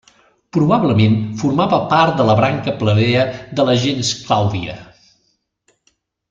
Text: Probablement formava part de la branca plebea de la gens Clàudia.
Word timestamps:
Probablement 0.55 1.17
formava 1.41 1.79
part 1.91 2.17
de 2.21 2.25
la 2.29 2.37
branca 2.41 2.73
plebea 2.79 3.27
de 3.61 3.67
la 3.71 3.77
gens 3.85 4.11
Clàudia. 4.25 4.79